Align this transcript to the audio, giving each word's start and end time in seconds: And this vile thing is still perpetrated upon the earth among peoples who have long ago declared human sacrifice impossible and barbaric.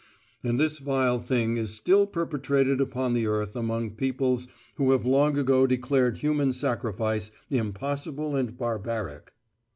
And 0.43 0.59
this 0.59 0.79
vile 0.79 1.19
thing 1.19 1.57
is 1.57 1.75
still 1.75 2.07
perpetrated 2.07 2.81
upon 2.81 3.13
the 3.13 3.27
earth 3.27 3.55
among 3.55 3.91
peoples 3.91 4.47
who 4.77 4.93
have 4.93 5.05
long 5.05 5.37
ago 5.37 5.67
declared 5.67 6.17
human 6.17 6.53
sacrifice 6.53 7.29
impossible 7.51 8.35
and 8.35 8.57
barbaric. 8.57 9.31